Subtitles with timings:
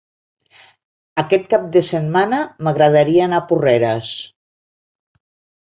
[1.23, 4.11] Aquest cap de setmana m'agradaria anar a Porreres.